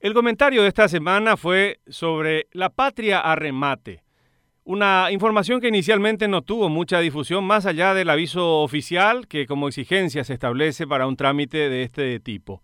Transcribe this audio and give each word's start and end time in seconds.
El 0.00 0.14
comentario 0.14 0.62
de 0.62 0.68
esta 0.68 0.86
semana 0.86 1.36
fue 1.36 1.80
sobre 1.88 2.46
la 2.52 2.70
patria 2.70 3.18
a 3.18 3.34
remate. 3.34 4.04
Una 4.62 5.08
información 5.10 5.60
que 5.60 5.66
inicialmente 5.66 6.28
no 6.28 6.42
tuvo 6.42 6.68
mucha 6.68 7.00
difusión 7.00 7.42
más 7.42 7.66
allá 7.66 7.94
del 7.94 8.08
aviso 8.08 8.60
oficial 8.60 9.26
que 9.26 9.48
como 9.48 9.66
exigencia 9.66 10.22
se 10.22 10.34
establece 10.34 10.86
para 10.86 11.08
un 11.08 11.16
trámite 11.16 11.68
de 11.68 11.82
este 11.82 12.20
tipo. 12.20 12.62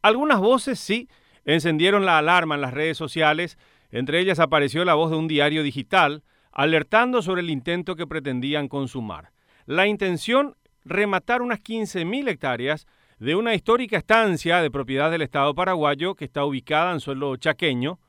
Algunas 0.00 0.38
voces 0.38 0.78
sí 0.78 1.08
encendieron 1.44 2.06
la 2.06 2.18
alarma 2.18 2.54
en 2.54 2.60
las 2.60 2.72
redes 2.72 2.96
sociales, 2.96 3.58
entre 3.90 4.20
ellas 4.20 4.38
apareció 4.38 4.84
la 4.84 4.94
voz 4.94 5.10
de 5.10 5.16
un 5.16 5.26
diario 5.26 5.64
digital 5.64 6.22
alertando 6.52 7.20
sobre 7.20 7.40
el 7.40 7.50
intento 7.50 7.96
que 7.96 8.06
pretendían 8.06 8.68
consumar. 8.68 9.32
La 9.66 9.88
intención, 9.88 10.54
rematar 10.84 11.42
unas 11.42 11.58
15.000 11.58 12.28
hectáreas 12.28 12.86
de 13.20 13.34
una 13.34 13.54
histórica 13.54 13.98
estancia 13.98 14.62
de 14.62 14.70
propiedad 14.70 15.10
del 15.10 15.20
Estado 15.20 15.54
paraguayo 15.54 16.14
que 16.14 16.24
está 16.24 16.42
ubicada 16.42 16.90
en 16.92 17.00
suelo 17.00 17.36
chaqueño 17.36 18.00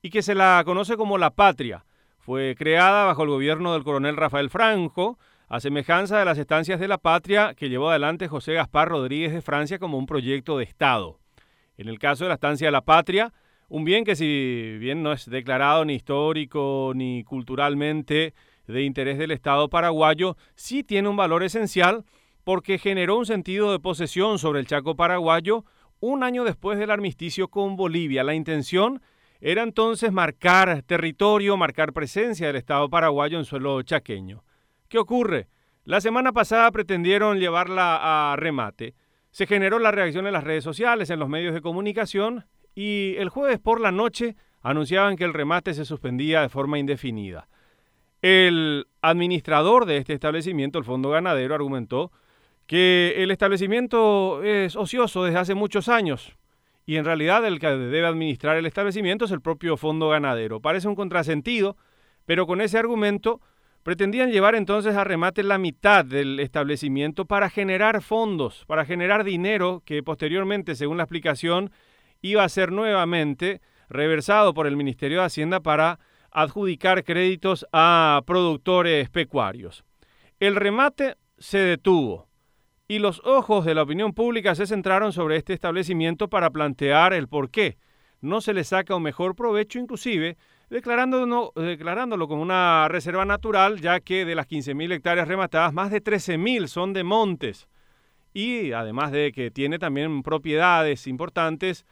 y 0.00 0.10
que 0.10 0.22
se 0.22 0.36
la 0.36 0.62
conoce 0.64 0.96
como 0.96 1.18
La 1.18 1.30
Patria. 1.30 1.84
Fue 2.20 2.54
creada 2.56 3.04
bajo 3.04 3.24
el 3.24 3.30
gobierno 3.30 3.72
del 3.72 3.82
coronel 3.82 4.16
Rafael 4.16 4.48
Franco, 4.48 5.18
a 5.48 5.58
semejanza 5.58 6.20
de 6.20 6.24
las 6.24 6.38
estancias 6.38 6.78
de 6.78 6.86
La 6.86 6.98
Patria 6.98 7.54
que 7.54 7.68
llevó 7.68 7.90
adelante 7.90 8.28
José 8.28 8.52
Gaspar 8.52 8.88
Rodríguez 8.88 9.32
de 9.32 9.42
Francia 9.42 9.80
como 9.80 9.98
un 9.98 10.06
proyecto 10.06 10.56
de 10.56 10.64
Estado. 10.64 11.18
En 11.76 11.88
el 11.88 11.98
caso 11.98 12.24
de 12.24 12.28
la 12.28 12.34
estancia 12.34 12.68
de 12.68 12.72
La 12.72 12.82
Patria, 12.82 13.32
un 13.68 13.84
bien 13.84 14.04
que 14.04 14.14
si 14.14 14.76
bien 14.78 15.02
no 15.02 15.12
es 15.12 15.28
declarado 15.28 15.84
ni 15.84 15.94
histórico 15.94 16.92
ni 16.94 17.24
culturalmente 17.24 18.34
de 18.68 18.82
interés 18.84 19.18
del 19.18 19.32
Estado 19.32 19.68
paraguayo, 19.68 20.36
sí 20.54 20.84
tiene 20.84 21.08
un 21.08 21.16
valor 21.16 21.42
esencial 21.42 22.04
porque 22.44 22.78
generó 22.78 23.18
un 23.18 23.26
sentido 23.26 23.72
de 23.72 23.78
posesión 23.78 24.38
sobre 24.38 24.60
el 24.60 24.66
Chaco 24.66 24.96
paraguayo 24.96 25.64
un 26.00 26.22
año 26.22 26.44
después 26.44 26.78
del 26.78 26.90
armisticio 26.90 27.48
con 27.48 27.76
Bolivia. 27.76 28.24
La 28.24 28.34
intención 28.34 29.02
era 29.40 29.62
entonces 29.62 30.12
marcar 30.12 30.82
territorio, 30.82 31.56
marcar 31.56 31.92
presencia 31.92 32.46
del 32.46 32.56
Estado 32.56 32.88
paraguayo 32.88 33.38
en 33.38 33.44
suelo 33.44 33.82
chaqueño. 33.82 34.44
¿Qué 34.88 34.98
ocurre? 34.98 35.48
La 35.84 36.00
semana 36.00 36.32
pasada 36.32 36.70
pretendieron 36.70 37.38
llevarla 37.38 38.32
a 38.32 38.36
remate. 38.36 38.94
Se 39.30 39.46
generó 39.46 39.78
la 39.78 39.92
reacción 39.92 40.26
en 40.26 40.32
las 40.32 40.44
redes 40.44 40.64
sociales, 40.64 41.10
en 41.10 41.18
los 41.18 41.28
medios 41.28 41.54
de 41.54 41.62
comunicación, 41.62 42.46
y 42.74 43.14
el 43.16 43.28
jueves 43.28 43.58
por 43.58 43.80
la 43.80 43.92
noche 43.92 44.36
anunciaban 44.62 45.16
que 45.16 45.24
el 45.24 45.34
remate 45.34 45.74
se 45.74 45.84
suspendía 45.84 46.42
de 46.42 46.48
forma 46.48 46.78
indefinida. 46.78 47.48
El 48.22 48.86
administrador 49.00 49.86
de 49.86 49.96
este 49.96 50.12
establecimiento, 50.12 50.78
el 50.78 50.84
Fondo 50.84 51.10
Ganadero, 51.10 51.54
argumentó 51.54 52.12
que 52.70 53.14
el 53.16 53.32
establecimiento 53.32 54.44
es 54.44 54.76
ocioso 54.76 55.24
desde 55.24 55.40
hace 55.40 55.54
muchos 55.56 55.88
años 55.88 56.36
y 56.86 56.98
en 56.98 57.04
realidad 57.04 57.44
el 57.44 57.58
que 57.58 57.66
debe 57.66 58.06
administrar 58.06 58.56
el 58.56 58.64
establecimiento 58.64 59.24
es 59.24 59.32
el 59.32 59.40
propio 59.40 59.76
fondo 59.76 60.08
ganadero. 60.10 60.60
Parece 60.60 60.86
un 60.86 60.94
contrasentido, 60.94 61.76
pero 62.26 62.46
con 62.46 62.60
ese 62.60 62.78
argumento 62.78 63.40
pretendían 63.82 64.30
llevar 64.30 64.54
entonces 64.54 64.94
a 64.94 65.02
remate 65.02 65.42
la 65.42 65.58
mitad 65.58 66.04
del 66.04 66.38
establecimiento 66.38 67.24
para 67.24 67.50
generar 67.50 68.02
fondos, 68.02 68.64
para 68.68 68.84
generar 68.84 69.24
dinero 69.24 69.82
que 69.84 70.04
posteriormente, 70.04 70.76
según 70.76 70.98
la 70.98 71.02
explicación, 71.02 71.72
iba 72.22 72.44
a 72.44 72.48
ser 72.48 72.70
nuevamente 72.70 73.62
reversado 73.88 74.54
por 74.54 74.68
el 74.68 74.76
Ministerio 74.76 75.18
de 75.18 75.26
Hacienda 75.26 75.58
para 75.58 75.98
adjudicar 76.30 77.02
créditos 77.02 77.66
a 77.72 78.22
productores 78.26 79.10
pecuarios. 79.10 79.82
El 80.38 80.54
remate 80.54 81.16
se 81.36 81.58
detuvo 81.58 82.29
y 82.90 82.98
los 82.98 83.22
ojos 83.24 83.64
de 83.64 83.76
la 83.76 83.84
opinión 83.84 84.12
pública 84.14 84.56
se 84.56 84.66
centraron 84.66 85.12
sobre 85.12 85.36
este 85.36 85.52
establecimiento 85.52 86.26
para 86.26 86.50
plantear 86.50 87.12
el 87.12 87.28
por 87.28 87.48
qué 87.48 87.78
no 88.20 88.40
se 88.40 88.52
le 88.52 88.64
saca 88.64 88.96
un 88.96 89.04
mejor 89.04 89.36
provecho, 89.36 89.78
inclusive 89.78 90.36
declarándolo, 90.70 91.52
como 92.26 92.42
una 92.42 92.88
reserva 92.88 93.24
natural, 93.24 93.80
ya 93.80 94.00
que 94.00 94.24
de 94.24 94.34
las 94.34 94.48
15.000 94.48 94.92
hectáreas 94.92 95.28
rematadas, 95.28 95.72
más 95.72 95.92
de 95.92 96.02
13.000 96.02 96.66
son 96.66 96.92
de 96.92 97.04
montes. 97.04 97.68
Y 98.34 98.72
además 98.72 99.12
de 99.12 99.30
que 99.30 99.52
tiene 99.52 99.78
también 99.78 100.24
propiedades 100.24 101.06
importantes 101.06 101.86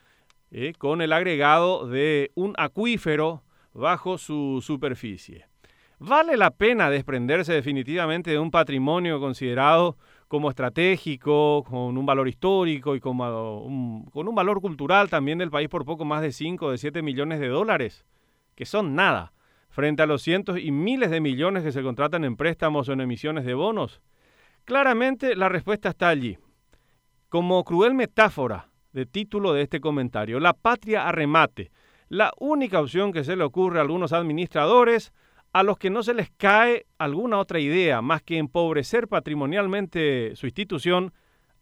eh, 0.50 0.72
con 0.78 1.00
el 1.00 1.12
agregado 1.12 1.86
de 1.86 2.32
un 2.34 2.54
acuífero 2.58 3.44
bajo 3.72 4.18
su 4.18 4.60
superficie. 4.66 5.46
¿Vale 6.00 6.36
la 6.36 6.52
pena 6.52 6.90
desprenderse 6.90 7.52
definitivamente 7.52 8.30
de 8.30 8.38
un 8.38 8.52
patrimonio 8.52 9.18
considerado 9.18 9.96
como 10.28 10.48
estratégico, 10.48 11.64
con 11.64 11.98
un 11.98 12.06
valor 12.06 12.28
histórico 12.28 12.94
y 12.94 13.00
como 13.00 13.62
un, 13.62 14.04
con 14.04 14.28
un 14.28 14.34
valor 14.34 14.60
cultural 14.60 15.10
también 15.10 15.38
del 15.38 15.50
país 15.50 15.68
por 15.68 15.84
poco 15.84 16.04
más 16.04 16.22
de 16.22 16.30
5 16.30 16.66
o 16.66 16.70
de 16.70 16.78
7 16.78 17.02
millones 17.02 17.40
de 17.40 17.48
dólares, 17.48 18.04
que 18.54 18.64
son 18.64 18.94
nada, 18.94 19.32
frente 19.70 20.02
a 20.02 20.06
los 20.06 20.22
cientos 20.22 20.58
y 20.60 20.70
miles 20.70 21.10
de 21.10 21.20
millones 21.20 21.64
que 21.64 21.72
se 21.72 21.82
contratan 21.82 22.24
en 22.24 22.36
préstamos 22.36 22.88
o 22.88 22.92
en 22.92 23.00
emisiones 23.00 23.44
de 23.44 23.54
bonos? 23.54 24.00
Claramente 24.64 25.34
la 25.34 25.48
respuesta 25.48 25.88
está 25.88 26.10
allí. 26.10 26.38
Como 27.28 27.64
cruel 27.64 27.94
metáfora 27.94 28.68
de 28.92 29.04
título 29.04 29.52
de 29.52 29.62
este 29.62 29.80
comentario, 29.80 30.38
la 30.38 30.52
patria 30.52 31.08
arremate, 31.08 31.72
la 32.08 32.32
única 32.38 32.80
opción 32.80 33.12
que 33.12 33.24
se 33.24 33.34
le 33.34 33.42
ocurre 33.42 33.78
a 33.78 33.82
algunos 33.82 34.12
administradores 34.12 35.12
a 35.52 35.62
los 35.62 35.78
que 35.78 35.90
no 35.90 36.02
se 36.02 36.14
les 36.14 36.30
cae 36.30 36.86
alguna 36.98 37.38
otra 37.38 37.60
idea 37.60 38.02
más 38.02 38.22
que 38.22 38.38
empobrecer 38.38 39.08
patrimonialmente 39.08 40.36
su 40.36 40.46
institución 40.46 41.12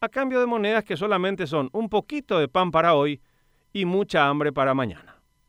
a 0.00 0.08
cambio 0.08 0.40
de 0.40 0.46
monedas 0.46 0.84
que 0.84 0.96
solamente 0.96 1.46
son 1.46 1.70
un 1.72 1.88
poquito 1.88 2.38
de 2.38 2.48
pan 2.48 2.70
para 2.70 2.94
hoy 2.94 3.20
y 3.72 3.84
mucha 3.84 4.26
hambre 4.28 4.52
para 4.52 4.74
mañana. 4.74 5.15